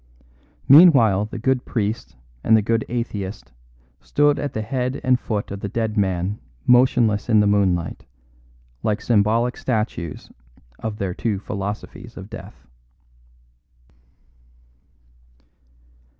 Meanwhile 0.67 1.25
the 1.25 1.37
good 1.37 1.63
priest 1.63 2.15
and 2.43 2.57
the 2.57 2.63
good 2.63 2.83
atheist 2.89 3.51
stood 3.99 4.39
at 4.39 4.53
the 4.53 4.63
head 4.63 4.99
and 5.03 5.19
foot 5.19 5.51
of 5.51 5.59
the 5.59 5.69
dead 5.69 5.95
man 5.95 6.39
motionless 6.65 7.29
in 7.29 7.39
the 7.39 7.45
moonlight, 7.45 8.07
like 8.81 8.99
symbolic 8.99 9.55
statues 9.55 10.31
of 10.79 10.97
their 10.97 11.13
two 11.13 11.37
philosophies 11.37 12.17
of 12.17 12.31
death. 12.31 12.65